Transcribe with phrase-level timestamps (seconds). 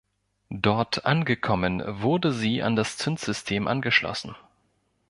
[0.55, 4.35] Dort angekommen wurde sie an das Zündsystem angeschlossen.